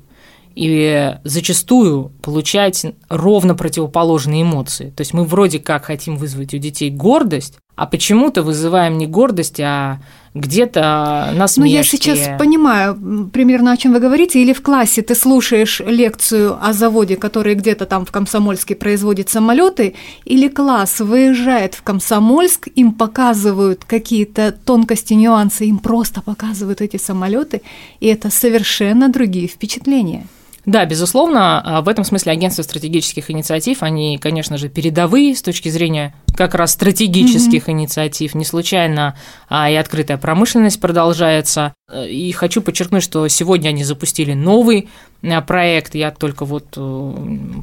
и 0.56 1.16
зачастую 1.24 2.12
получать 2.22 2.86
ровно 3.10 3.56
противоположные 3.56 4.44
эмоции. 4.44 4.92
То 4.96 5.02
есть 5.02 5.14
мы 5.14 5.24
вроде 5.24 5.60
как 5.60 5.86
хотим 5.86 6.18
вызвать 6.18 6.54
у 6.54 6.58
детей 6.58 6.90
гордость, 6.90 7.58
а 7.76 7.86
почему-то 7.86 8.44
вызываем 8.44 8.98
не 8.98 9.08
гордость, 9.08 9.60
а 9.62 10.00
где-то 10.34 11.32
насмешки. 11.34 11.72
Ну, 11.72 11.78
я 11.78 11.84
сейчас 11.84 12.38
понимаю 12.38 13.30
примерно, 13.32 13.72
о 13.72 13.78
чем 13.78 13.94
вы 13.94 14.02
говорите. 14.02 14.42
Или 14.42 14.52
в 14.52 14.62
классе 14.62 15.02
ты 15.02 15.16
слушаешь 15.16 15.80
лекцию 15.80 16.58
о 16.62 16.74
заводе, 16.74 17.16
который 17.16 17.56
где-то 17.56 17.86
там 17.86 18.06
в 18.06 18.12
Комсомольске 18.12 18.76
производит 18.76 19.30
самолеты, 19.30 19.96
или 20.26 20.50
класс 20.50 21.00
выезжает 21.00 21.74
в 21.74 21.84
Комсомольск, 21.84 22.68
им 22.76 22.92
показывают 22.92 23.86
какие-то 23.86 24.52
тонкости, 24.52 25.14
нюансы, 25.14 25.66
им 25.66 25.80
просто 25.80 26.22
показывают 26.22 26.82
эти 26.82 26.98
самолеты, 26.98 27.62
и 28.02 28.08
это 28.08 28.30
совершенно 28.30 29.10
другие 29.10 29.48
впечатления. 29.48 30.28
Да, 30.70 30.86
безусловно, 30.86 31.62
а, 31.66 31.82
в 31.82 31.90
этом 31.90 32.04
смысле 32.04 32.32
агентства 32.32 32.62
стратегических 32.62 33.32
инициатив, 33.32 33.82
они, 33.82 34.20
конечно 34.20 34.56
же, 34.60 34.70
передовые 34.70 35.36
с 35.36 35.42
точки 35.42 35.68
зрения 35.70 36.14
как 36.36 36.54
раз 36.54 36.74
стратегических 36.74 37.68
mm-hmm. 37.68 37.72
инициатив. 37.72 38.36
Не 38.36 38.46
случайно 38.46 39.18
а, 39.50 39.72
и 39.72 39.74
открытая 39.74 40.20
промышленность 40.20 40.80
продолжается. 40.80 41.74
И 41.92 42.32
хочу 42.34 42.62
подчеркнуть, 42.62 43.04
что 43.04 43.28
сегодня 43.28 43.70
они 43.70 43.84
запустили 43.84 44.34
новый 44.34 44.90
а, 45.24 45.42
проект. 45.42 45.96
Я 45.96 46.12
только 46.12 46.46
вот 46.46 46.66
э, 46.78 47.14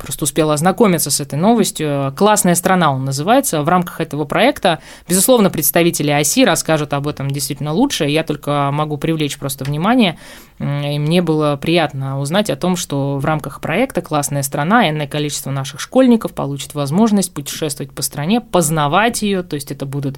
просто 0.03 0.25
успела 0.25 0.55
ознакомиться 0.55 1.11
с 1.11 1.21
этой 1.21 1.39
новостью. 1.39 2.13
«Классная 2.17 2.57
страна» 2.57 2.93
он 2.93 3.05
называется. 3.05 3.63
В 3.63 3.69
рамках 3.69 4.01
этого 4.01 4.25
проекта, 4.25 4.81
безусловно, 5.09 5.49
представители 5.49 6.11
ОСИ 6.11 6.45
расскажут 6.45 6.93
об 6.93 7.07
этом 7.07 7.31
действительно 7.31 7.73
лучше. 7.73 8.07
Я 8.07 8.25
только 8.25 8.71
могу 8.73 8.97
привлечь 8.97 9.39
просто 9.39 9.65
внимание. 9.65 10.19
И 10.59 10.99
мне 10.99 11.23
было 11.23 11.57
приятно 11.57 12.19
узнать 12.19 12.51
о 12.51 12.57
том, 12.57 12.77
что 12.77 13.19
в 13.19 13.25
рамках 13.25 13.61
проекта 13.61 14.03
«Классная 14.03 14.43
страна» 14.43 14.89
энное 14.89 15.07
количество 15.07 15.51
наших 15.51 15.81
школьников 15.81 16.33
получит 16.33 16.75
возможность 16.75 17.33
путешествовать 17.33 17.93
по 17.93 18.03
стране, 18.03 18.41
познавать 18.41 19.23
ее, 19.23 19.43
то 19.43 19.55
есть 19.55 19.71
это 19.71 19.87
будут 19.87 20.17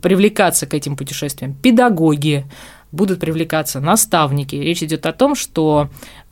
привлекаться 0.00 0.66
к 0.66 0.74
этим 0.74 0.96
путешествиям 0.96 1.54
педагоги, 1.54 2.46
будут 2.92 3.20
привлекаться 3.20 3.80
наставники. 3.80 4.56
Речь 4.56 4.82
идет 4.82 5.06
о 5.06 5.12
том, 5.12 5.34
что 5.34 5.90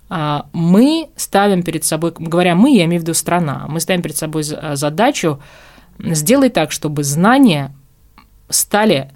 а, 0.08 0.46
мы 0.52 1.08
ставим 1.16 1.62
перед 1.62 1.84
собой, 1.84 2.12
говоря 2.16 2.54
мы, 2.54 2.75
я 2.75 2.84
имею 2.84 3.00
в 3.00 3.04
виду 3.04 3.14
страна, 3.14 3.66
мы 3.68 3.80
ставим 3.80 4.02
перед 4.02 4.16
собой 4.16 4.42
задачу 4.42 5.40
сделать 5.98 6.52
так, 6.52 6.72
чтобы 6.72 7.04
знания 7.04 7.75
стали 8.48 9.12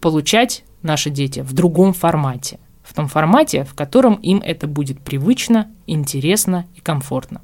получать 0.00 0.64
наши 0.82 1.10
дети 1.10 1.40
в 1.40 1.52
другом 1.52 1.94
формате, 1.94 2.58
в 2.82 2.92
том 2.94 3.08
формате, 3.08 3.64
в 3.64 3.74
котором 3.74 4.14
им 4.14 4.42
это 4.44 4.66
будет 4.66 5.00
привычно, 5.00 5.70
интересно 5.86 6.66
и 6.74 6.80
комфортно 6.80 7.40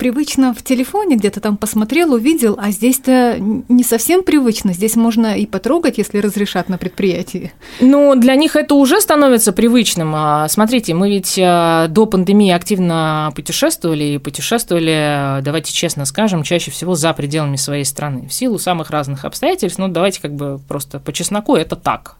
привычно 0.00 0.54
в 0.54 0.62
телефоне 0.62 1.16
где-то 1.16 1.40
там 1.40 1.58
посмотрел, 1.58 2.14
увидел, 2.14 2.56
а 2.58 2.70
здесь-то 2.70 3.36
не 3.38 3.84
совсем 3.84 4.22
привычно. 4.22 4.72
Здесь 4.72 4.96
можно 4.96 5.36
и 5.36 5.44
потрогать, 5.44 5.98
если 5.98 6.20
разрешат 6.20 6.70
на 6.70 6.78
предприятии. 6.78 7.52
Ну, 7.80 8.16
для 8.16 8.34
них 8.34 8.56
это 8.56 8.76
уже 8.76 9.02
становится 9.02 9.52
привычным. 9.52 10.14
А, 10.16 10.48
смотрите, 10.48 10.94
мы 10.94 11.10
ведь 11.10 11.36
э, 11.36 11.86
до 11.90 12.06
пандемии 12.06 12.50
активно 12.50 13.30
путешествовали, 13.36 14.04
и 14.04 14.18
путешествовали, 14.18 15.42
давайте 15.42 15.70
честно 15.70 16.06
скажем, 16.06 16.44
чаще 16.44 16.70
всего 16.70 16.94
за 16.94 17.12
пределами 17.12 17.56
своей 17.56 17.84
страны. 17.84 18.26
В 18.26 18.32
силу 18.32 18.58
самых 18.58 18.88
разных 18.90 19.26
обстоятельств, 19.26 19.78
ну, 19.78 19.88
давайте 19.88 20.22
как 20.22 20.34
бы 20.34 20.58
просто 20.66 20.98
по 20.98 21.12
чесноку, 21.12 21.56
это 21.56 21.76
так. 21.76 22.16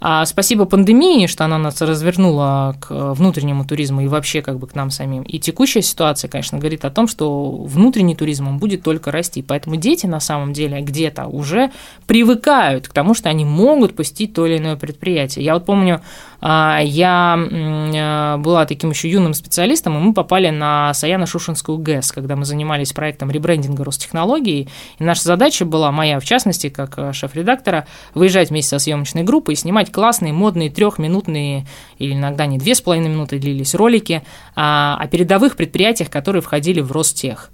А 0.00 0.24
спасибо 0.26 0.64
пандемии, 0.64 1.26
что 1.26 1.44
она 1.44 1.58
нас 1.58 1.80
развернула 1.82 2.76
к 2.80 3.14
внутреннему 3.14 3.64
туризму 3.64 4.02
и 4.02 4.06
вообще 4.06 4.42
как 4.42 4.58
бы 4.58 4.68
к 4.68 4.74
нам 4.74 4.90
самим. 4.90 5.22
И 5.22 5.40
текущая 5.40 5.82
ситуация, 5.82 6.28
конечно, 6.28 6.58
говорит 6.58 6.84
о 6.84 6.90
том, 6.90 7.08
что 7.08 7.50
внутренний 7.50 8.14
туризм 8.14 8.46
он 8.46 8.58
будет 8.58 8.82
только 8.82 9.10
расти. 9.10 9.42
Поэтому 9.42 9.76
дети 9.76 10.06
на 10.06 10.20
самом 10.20 10.52
деле 10.52 10.80
где-то 10.80 11.26
уже 11.26 11.72
привыкают 12.06 12.88
к 12.88 12.92
тому, 12.92 13.14
что 13.14 13.28
они 13.28 13.44
могут 13.44 13.96
посетить 13.96 14.34
то 14.34 14.46
или 14.46 14.58
иное 14.58 14.76
предприятие. 14.76 15.44
Я 15.44 15.54
вот 15.54 15.64
помню, 15.64 16.00
а, 16.40 16.80
я 16.82 17.36
э, 17.36 18.36
была 18.38 18.64
таким 18.64 18.90
еще 18.90 19.10
юным 19.10 19.34
специалистом, 19.34 19.96
и 19.96 20.00
мы 20.00 20.14
попали 20.14 20.50
на 20.50 20.92
Саяно-Шушинскую 20.94 21.78
ГЭС, 21.78 22.12
когда 22.12 22.36
мы 22.36 22.44
занимались 22.44 22.92
проектом 22.92 23.30
ребрендинга 23.30 23.82
Ростехнологий. 23.82 24.68
И 24.98 25.04
наша 25.04 25.24
задача 25.24 25.64
была, 25.64 25.90
моя 25.90 26.20
в 26.20 26.24
частности, 26.24 26.68
как 26.68 26.94
э, 26.96 27.12
шеф-редактора, 27.12 27.86
выезжать 28.14 28.50
вместе 28.50 28.70
со 28.70 28.78
съемочной 28.78 29.24
группой 29.24 29.54
и 29.54 29.56
снимать 29.56 29.87
классные, 29.88 30.32
модные, 30.32 30.70
трехминутные 30.70 31.66
или 31.98 32.12
иногда 32.14 32.46
не 32.46 32.58
две 32.58 32.74
с 32.74 32.80
половиной 32.80 33.08
минуты 33.08 33.38
длились 33.38 33.74
ролики 33.74 34.22
а, 34.54 34.96
о 35.00 35.06
передовых 35.08 35.56
предприятиях, 35.56 36.10
которые 36.10 36.42
входили 36.42 36.80
в 36.80 36.92
Ростех. 36.92 37.50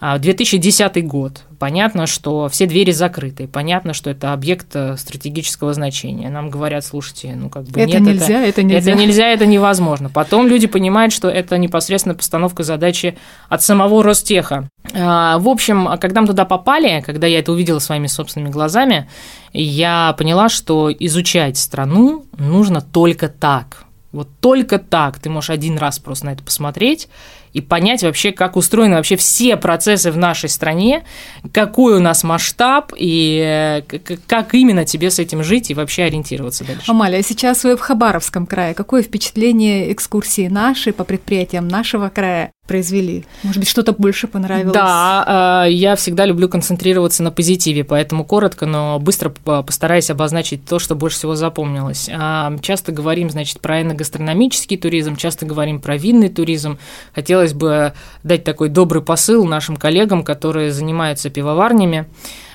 2010 0.00 0.96
а, 0.96 1.00
год. 1.00 1.42
Понятно, 1.58 2.06
что 2.06 2.48
все 2.48 2.66
двери 2.66 2.92
закрыты. 2.92 3.48
Понятно, 3.48 3.92
что 3.92 4.10
это 4.10 4.32
объект 4.32 4.68
э, 4.74 4.96
стратегического 4.96 5.74
значения. 5.74 6.28
Нам 6.30 6.50
говорят, 6.50 6.84
слушайте, 6.84 7.34
ну 7.34 7.48
как 7.48 7.64
бы 7.64 7.80
это 7.80 7.98
нет, 7.98 8.02
нельзя, 8.02 8.40
это, 8.40 8.48
это 8.48 8.62
нельзя. 8.62 8.92
Это 8.92 9.00
нельзя, 9.00 9.28
это 9.28 9.46
невозможно. 9.46 10.08
Потом 10.08 10.46
люди 10.46 10.68
понимают, 10.68 11.12
что 11.12 11.28
это 11.28 11.58
непосредственно 11.58 12.14
постановка 12.14 12.62
задачи 12.62 13.18
от 13.48 13.62
самого 13.62 14.04
Ростеха. 14.04 14.68
А, 14.94 15.38
в 15.38 15.48
общем, 15.48 15.88
когда 16.00 16.20
мы 16.20 16.28
туда 16.28 16.44
попали, 16.44 17.02
когда 17.04 17.26
я 17.26 17.40
это 17.40 17.50
увидела 17.50 17.80
своими 17.80 18.06
собственными 18.06 18.52
глазами, 18.52 19.08
я 19.52 20.14
поняла, 20.16 20.48
что 20.48 20.92
изучать 20.92 21.56
страну 21.56 22.24
нужно 22.38 22.80
только 22.80 23.28
так. 23.28 23.84
Вот 24.12 24.28
только 24.40 24.78
так 24.78 25.18
ты 25.18 25.28
можешь 25.28 25.50
один 25.50 25.76
раз 25.76 25.98
просто 25.98 26.26
на 26.26 26.30
это 26.30 26.42
посмотреть 26.42 27.08
и 27.52 27.60
понять 27.60 28.02
вообще, 28.02 28.32
как 28.32 28.56
устроены 28.56 28.96
вообще 28.96 29.16
все 29.16 29.56
процессы 29.56 30.10
в 30.10 30.16
нашей 30.16 30.48
стране, 30.48 31.04
какой 31.52 31.96
у 31.96 32.00
нас 32.00 32.24
масштаб 32.24 32.92
и 32.96 33.82
э, 33.90 33.98
как 34.26 34.54
именно 34.54 34.84
тебе 34.84 35.10
с 35.10 35.18
этим 35.18 35.42
жить 35.42 35.70
и 35.70 35.74
вообще 35.74 36.04
ориентироваться 36.04 36.64
дальше. 36.64 36.90
Амалия, 36.90 37.22
сейчас 37.22 37.64
вы 37.64 37.76
в 37.76 37.80
Хабаровском 37.80 38.46
крае. 38.46 38.74
Какое 38.74 39.02
впечатление 39.02 39.92
экскурсии 39.92 40.48
наши 40.48 40.92
по 40.92 41.04
предприятиям 41.04 41.68
нашего 41.68 42.08
края 42.08 42.52
произвели? 42.68 43.24
Может 43.42 43.58
быть, 43.58 43.68
что-то 43.68 43.92
больше 43.92 44.28
понравилось? 44.28 44.74
Да, 44.74 45.64
э, 45.66 45.72
я 45.72 45.96
всегда 45.96 46.26
люблю 46.26 46.48
концентрироваться 46.48 47.24
на 47.24 47.32
позитиве, 47.32 47.82
поэтому 47.82 48.24
коротко, 48.24 48.66
но 48.66 49.00
быстро 49.00 49.30
постараюсь 49.30 50.10
обозначить 50.10 50.64
то, 50.64 50.78
что 50.78 50.94
больше 50.94 51.16
всего 51.16 51.34
запомнилось. 51.34 52.08
А, 52.12 52.56
часто 52.60 52.92
говорим, 52.92 53.30
значит, 53.30 53.60
про 53.60 53.82
эногастрономический 53.82 54.76
туризм, 54.76 55.16
часто 55.16 55.46
говорим 55.46 55.80
про 55.80 55.96
винный 55.96 56.28
туризм. 56.28 56.78
Хотел 57.14 57.37
хотелось 57.38 57.54
бы 57.54 57.92
дать 58.24 58.42
такой 58.42 58.68
добрый 58.68 59.02
посыл 59.02 59.44
нашим 59.44 59.76
коллегам, 59.76 60.24
которые 60.24 60.72
занимаются 60.72 61.30
пивоварнями. 61.30 62.06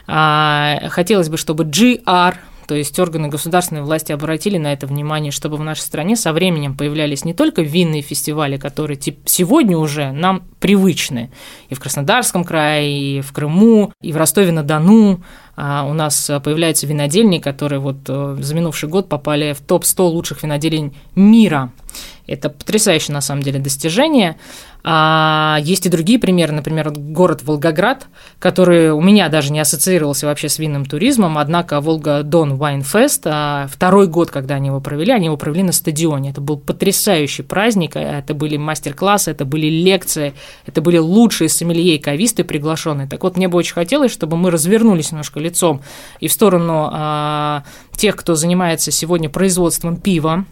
А, 0.08 0.90
хотелось 0.90 1.30
бы, 1.30 1.38
чтобы 1.38 1.64
GR, 1.64 2.36
то 2.68 2.76
есть 2.76 3.00
органы 3.00 3.30
государственной 3.30 3.82
власти 3.82 4.12
обратили 4.12 4.58
на 4.58 4.74
это 4.74 4.86
внимание, 4.86 5.32
чтобы 5.32 5.56
в 5.56 5.64
нашей 5.64 5.82
стране 5.82 6.18
со 6.18 6.34
временем 6.34 6.76
появлялись 6.76 7.24
не 7.24 7.34
только 7.34 7.62
винные 7.62 8.02
фестивали, 8.02 8.58
которые 8.58 9.00
сегодня 9.26 9.78
уже 9.78 10.12
нам 10.12 10.44
привычны. 10.60 11.30
И 11.70 11.76
в 11.76 11.80
Краснодарском 11.80 12.44
крае, 12.44 13.18
и 13.18 13.22
в 13.22 13.32
Крыму, 13.32 13.94
и 14.02 14.12
в 14.12 14.18
Ростове-на-Дону. 14.18 15.24
А, 15.56 15.86
у 15.90 15.94
нас 15.94 16.30
появляются 16.44 16.88
винодельни, 16.88 17.38
которые 17.38 17.80
вот 17.80 17.98
э, 18.10 18.38
за 18.40 18.56
минувший 18.56 18.90
год 18.90 19.08
попали 19.08 19.54
в 19.54 19.62
топ-100 19.62 20.10
лучших 20.10 20.44
винодельень 20.44 20.94
мира– 21.16 21.72
Это 22.28 22.50
потрясающее, 22.50 23.14
на 23.14 23.22
самом 23.22 23.44
деле, 23.44 23.60
достижение. 23.60 24.38
А 24.86 25.60
есть 25.62 25.86
и 25.86 25.90
другие 25.90 26.20
примеры, 26.20 26.52
например, 26.52 26.92
город 26.92 27.42
Волгоград, 27.44 28.08
который 28.40 28.92
у 28.92 29.00
меня 29.00 29.30
даже 29.30 29.54
не 29.54 29.62
ассоциировался 29.62 30.26
вообще 30.26 30.50
с 30.50 30.60
винным 30.60 30.86
туризмом, 30.86 31.38
однако 31.38 31.80
Волга-Дон 31.80 32.58
Вайнфест, 32.58 33.26
второй 33.70 34.08
год, 34.08 34.30
когда 34.30 34.56
они 34.56 34.68
его 34.68 34.82
провели, 34.82 35.14
они 35.14 35.28
его 35.28 35.38
провели 35.38 35.64
на 35.64 35.72
стадионе. 35.72 36.32
Это 36.32 36.42
был 36.42 36.58
потрясающий 36.58 37.44
праздник, 37.44 37.96
это 37.96 38.34
были 38.34 38.58
мастер-классы, 38.58 39.32
это 39.32 39.46
были 39.46 39.68
лекции, 39.68 40.34
это 40.66 40.82
были 40.82 40.98
лучшие 40.98 41.48
сомелье 41.48 41.98
кависты 41.98 42.44
приглашенные. 42.44 43.08
Так 43.08 43.24
вот, 43.24 43.38
мне 43.38 43.48
бы 43.48 43.58
очень 43.58 43.76
хотелось, 43.76 44.12
чтобы 44.12 44.36
мы 44.36 44.52
развернулись 44.52 45.12
немножко 45.12 45.40
лицом 45.40 45.82
и 46.20 46.28
в 46.28 46.34
сторону 46.34 46.90
а, 46.92 47.64
тех, 47.96 48.18
кто 48.18 48.36
занимается 48.36 48.92
сегодня 48.92 49.30
производством 49.30 49.96
пива, 49.96 50.46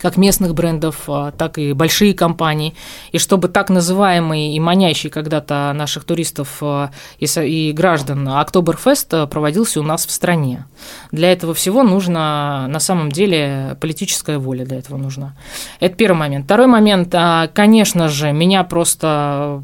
как 0.00 0.16
местных 0.16 0.54
брендов, 0.54 1.04
а, 1.08 1.30
так 1.30 1.58
и 1.58 1.72
большие 1.72 2.14
компании, 2.14 2.74
и 3.12 3.18
чтобы 3.18 3.48
так 3.48 3.70
называемый 3.70 4.54
и 4.54 4.60
манящий 4.60 5.10
когда-то 5.10 5.72
наших 5.74 6.04
туристов 6.04 6.58
а, 6.60 6.90
и 7.18 7.72
граждан 7.72 8.28
Октоберфест 8.28 9.28
проводился 9.30 9.80
у 9.80 9.82
нас 9.82 10.06
в 10.06 10.10
стране. 10.10 10.66
Для 11.12 11.32
этого 11.32 11.54
всего 11.54 11.82
нужно, 11.82 12.66
на 12.68 12.80
самом 12.80 13.10
деле, 13.10 13.76
политическая 13.80 14.38
воля 14.38 14.64
для 14.64 14.78
этого 14.78 14.96
нужна. 14.96 15.34
Это 15.80 15.96
первый 15.96 16.18
момент. 16.18 16.44
Второй 16.44 16.66
момент, 16.66 17.14
а, 17.14 17.48
конечно 17.48 18.08
же, 18.08 18.32
меня 18.32 18.64
просто 18.64 19.62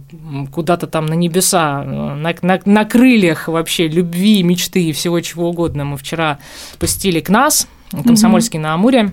куда-то 0.52 0.86
там 0.86 1.06
на 1.06 1.14
небеса, 1.14 1.82
на, 1.82 2.34
на, 2.42 2.60
на 2.64 2.84
крыльях 2.84 3.48
вообще 3.48 3.88
любви, 3.88 4.42
мечты 4.42 4.84
и 4.84 4.92
всего 4.92 5.20
чего 5.20 5.48
угодно 5.50 5.84
мы 5.84 5.96
вчера 5.96 6.38
спустили 6.72 7.20
к 7.20 7.28
нас, 7.28 7.66
Комсомольский 7.90 8.58
mm-hmm. 8.58 8.62
на 8.62 8.74
Амуре, 8.74 9.12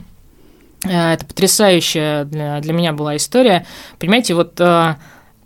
это 0.84 1.26
потрясающая 1.26 2.26
для, 2.26 2.60
для 2.62 2.74
меня 2.74 2.94
была 2.94 3.16
история. 3.18 3.66
Понимаете, 3.98 4.34
вот 4.34 4.60
э, 4.60 4.96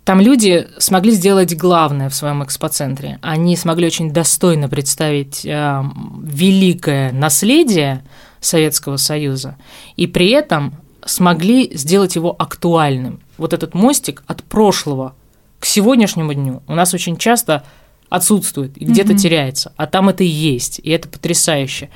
там 0.04 0.20
люди 0.20 0.68
смогли 0.78 1.12
сделать 1.12 1.56
главное 1.56 2.08
в 2.08 2.14
своем 2.14 2.44
экспоцентре. 2.44 3.18
Они 3.22 3.56
смогли 3.56 3.86
очень 3.86 4.12
достойно 4.12 4.68
представить 4.68 5.44
э, 5.44 5.82
великое 6.22 7.10
наследие 7.12 8.04
Советского 8.40 8.96
Союза 8.96 9.56
и 9.96 10.06
при 10.06 10.30
этом 10.30 10.74
смогли 11.04 11.74
сделать 11.76 12.16
его 12.16 12.34
актуальным. 12.38 13.20
Вот 13.38 13.52
этот 13.52 13.74
мостик 13.74 14.22
от 14.26 14.42
прошлого 14.44 15.14
к 15.58 15.64
сегодняшнему 15.64 16.34
дню 16.34 16.62
у 16.66 16.74
нас 16.74 16.94
очень 16.94 17.16
часто 17.16 17.64
отсутствует 18.10 18.76
и 18.76 18.84
где-то 18.84 19.12
mm-hmm. 19.12 19.18
теряется, 19.18 19.72
а 19.76 19.86
там 19.86 20.08
это 20.08 20.22
и 20.22 20.28
есть, 20.28 20.78
и 20.82 20.90
это 20.90 21.08
потрясающе. 21.08 21.88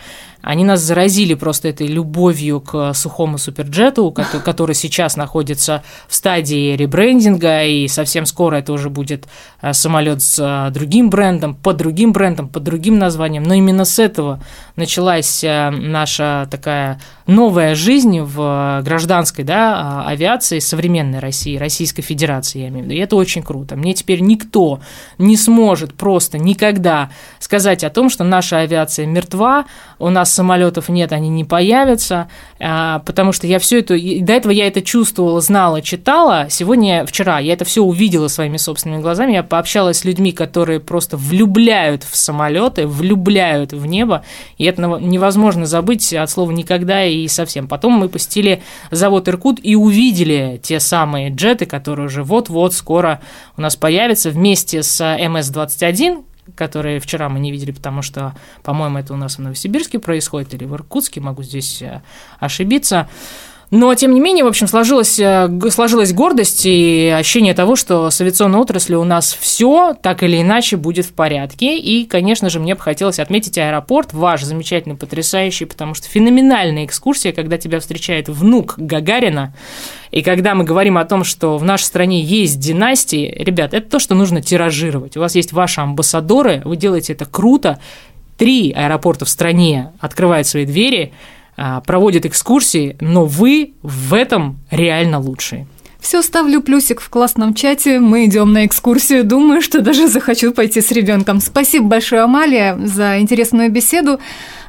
Они 0.43 0.65
нас 0.65 0.81
заразили 0.81 1.35
просто 1.35 1.69
этой 1.69 1.87
любовью 1.87 2.61
к 2.61 2.95
сухому 2.95 3.39
суперджету, 3.39 4.11
который 4.45 4.75
сейчас 4.75 5.17
находится 5.17 5.83
в 6.07 6.15
стадии 6.15 6.77
ребрендинга, 6.77 7.65
и 7.65 7.89
совсем 7.89 8.27
скоро 8.27 8.57
это 8.57 8.73
уже 8.73 8.89
будет 8.89 9.27
э, 9.61 9.73
самолет 9.73 10.23
с 10.23 10.39
э, 10.39 10.71
другим 10.73 11.11
брендом, 11.11 11.55
под 11.55 11.77
другим 11.77 12.13
брендом, 12.13 12.49
под 12.49 12.63
другим 12.63 12.99
названием. 12.99 13.43
Но 13.43 13.55
именно 13.55 13.85
с 13.85 13.99
этого 13.99 14.41
началась 14.77 15.43
э, 15.43 15.71
наша 15.71 16.47
такая 16.51 17.01
новая 17.29 17.75
жизнь 17.75 18.21
в 18.21 18.81
гражданской 18.83 19.45
да, 19.45 19.75
а, 19.77 20.09
авиации 20.09 20.61
современной 20.61 21.19
России, 21.19 21.59
Российской 21.59 22.03
Федерации, 22.03 22.61
я 22.61 22.69
имею 22.69 22.85
в 22.85 22.85
виду. 22.87 22.95
И 22.95 22.99
это 23.03 23.17
очень 23.17 23.43
круто. 23.43 23.77
Мне 23.77 23.93
теперь 23.93 24.21
никто 24.21 24.81
не 25.19 25.37
сможет 25.37 25.95
просто 25.95 26.39
никогда 26.39 27.11
сказать 27.39 27.85
о 27.85 27.91
том, 27.91 28.09
что 28.09 28.25
наша 28.25 28.59
авиация 28.59 29.07
мертва, 29.07 29.67
у 29.99 30.09
нас 30.09 30.28
самолетов 30.29 30.89
нет, 30.89 31.13
они 31.13 31.29
не 31.29 31.45
появятся, 31.45 32.29
а, 32.61 33.01
потому 33.01 33.33
что 33.33 33.47
я 33.47 33.59
все 33.59 33.81
это, 33.81 33.95
до 33.95 34.33
этого 34.33 34.53
я 34.53 34.67
это 34.67 34.83
чувствовала, 34.83 35.41
знала, 35.41 35.83
читала. 35.83 36.47
Сегодня, 36.51 37.05
вчера 37.07 37.39
я 37.39 37.53
это 37.53 37.65
все 37.65 37.83
увидела 37.83 38.29
своими 38.29 38.57
собственными 38.57 39.01
глазами, 39.01 39.33
я 39.33 39.43
пообщалась 39.43 39.99
с 39.99 40.05
людьми, 40.05 40.33
которые 40.33 40.81
просто 40.81 41.17
влюбляют 41.17 42.05
в 42.05 42.17
самолеты, 42.17 42.87
влюбляют 42.87 43.73
в 43.73 43.87
небо, 43.87 44.25
и 44.57 44.65
это 44.65 44.83
невозможно 44.83 45.67
забыть 45.67 46.13
от 46.13 46.31
слова 46.31 46.51
никогда 46.51 47.05
и 47.05 47.27
совсем. 47.29 47.69
Потом 47.69 47.93
мы 47.93 48.09
посетили 48.09 48.63
завод 48.91 49.29
Иркут 49.29 49.59
и 49.63 49.75
увидели 49.75 50.61
те 50.63 50.81
самые 50.81 51.31
джеты, 51.31 51.67
которые 51.67 52.07
уже 52.07 52.23
вот-вот 52.23 52.75
скоро 52.75 53.21
у 53.57 53.61
нас 53.61 53.77
появятся 53.77 54.31
вместе 54.31 54.83
с 54.83 55.01
МС-21, 55.01 56.25
которые 56.55 57.01
вчера 57.01 57.29
мы 57.29 57.41
не 57.41 57.53
видели, 57.53 57.73
потому 57.73 58.03
что, 58.03 58.35
по-моему, 58.63 58.99
это 58.99 59.15
у 59.15 59.17
нас 59.17 59.37
в 59.37 59.41
Новосибирске 59.41 59.99
происходит 59.99 60.55
или 60.55 60.65
в 60.65 60.75
Иркутске, 60.75 61.21
могу 61.21 61.43
здесь 61.43 61.83
э, 61.83 62.03
ошибиться. 62.39 63.09
Но, 63.71 63.95
тем 63.95 64.15
не 64.15 64.21
менее, 64.21 64.45
в 64.45 64.49
общем, 64.49 64.67
сложилась, 64.67 65.19
э, 65.19 65.49
сложилась 65.71 66.15
гордость 66.15 66.63
и 66.65 67.15
ощущение 67.15 67.53
того, 67.53 67.77
что 67.77 68.09
с 68.09 68.19
авиационной 68.19 68.59
отраслью 68.59 69.01
у 69.01 69.05
нас 69.05 69.37
все 69.39 69.95
так 70.01 70.23
или 70.23 70.41
иначе 70.41 70.79
будет 70.79 71.05
в 71.05 71.13
порядке. 71.13 71.79
И, 71.79 72.07
конечно 72.07 72.49
же, 72.49 72.61
мне 72.61 72.75
бы 72.75 72.81
хотелось 72.81 73.19
отметить 73.19 73.59
аэропорт, 73.59 74.15
ваш 74.15 74.43
замечательный, 74.43 74.97
потрясающий, 74.97 75.67
потому 75.67 75.93
что 75.93 76.09
феноменальная 76.09 76.87
экскурсия, 76.87 77.33
когда 77.33 77.59
тебя 77.59 77.81
встречает 77.81 78.31
внук 78.31 78.75
Гагарина, 78.79 79.53
и 80.13 80.23
когда 80.23 80.55
мы 80.55 80.65
говорим 80.65 80.97
о 80.97 81.05
том, 81.05 81.23
что 81.23 81.59
в 81.59 81.65
нашей 81.65 81.85
стране 81.85 82.23
есть 82.23 82.59
династии, 82.59 83.31
ребят, 83.39 83.75
это 83.75 83.91
то, 83.91 83.99
что 83.99 84.15
нужно 84.15 84.41
тиражировать. 84.41 85.19
У 85.19 85.21
вас 85.21 85.35
есть 85.35 85.53
ваши 85.53 85.83
амбассадоры, 85.83 86.63
вы 86.65 86.77
делаете 86.77 87.13
это 87.13 87.27
круто. 87.27 87.79
Три 88.39 88.73
аэропорта 88.73 89.27
в 89.27 89.29
стране 89.29 89.93
открывают 90.01 90.47
свои 90.47 90.65
двери– 90.65 91.13
проводит 91.87 92.27
экскурсии, 92.27 92.97
но 93.01 93.25
вы 93.25 93.75
в 93.83 94.15
этом 94.15 94.61
реально 94.71 95.19
лучшие. 95.19 95.67
Все, 96.01 96.23
ставлю 96.23 96.63
плюсик 96.63 97.01
в 97.01 97.09
классном 97.11 97.55
чате. 97.55 97.99
Мы 97.99 98.27
идем 98.27 98.53
на 98.53 98.67
экскурсию. 98.67 99.25
Думаю, 99.25 99.61
что 99.61 99.81
даже 99.81 100.09
захочу 100.09 100.53
пойти 100.53 100.81
с 100.81 100.93
ребенком. 100.93 101.41
Спасибо 101.41 101.87
большое, 101.87 102.23
Амалия, 102.23 102.79
за 102.79 103.19
интересную 103.19 103.71
беседу. 103.71 104.21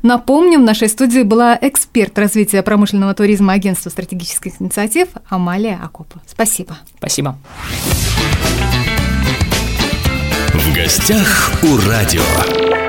Напомню, 0.01 0.59
в 0.59 0.63
нашей 0.63 0.89
студии 0.89 1.21
была 1.21 1.57
эксперт 1.61 2.17
развития 2.17 2.63
промышленного 2.63 3.13
туризма 3.13 3.53
Агентства 3.53 3.89
стратегических 3.89 4.53
инициатив 4.59 5.09
Амалия 5.29 5.79
Акопа. 5.81 6.21
Спасибо. 6.25 6.77
Спасибо. 6.97 7.37
В 10.53 10.75
гостях 10.75 11.51
у 11.63 11.77
радио. 11.87 12.88